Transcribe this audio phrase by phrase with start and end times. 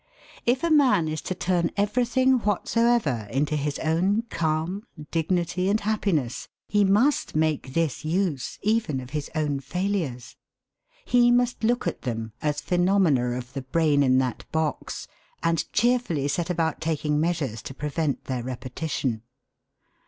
[0.47, 6.47] If a man is to turn everything whatsoever into his own calm, dignity, and happiness,
[6.67, 10.37] he must make this use even of his own failures.
[11.05, 15.07] He must look at them as phenomena of the brain in that box,
[15.43, 19.21] and cheerfully set about taking measures to prevent their repetition.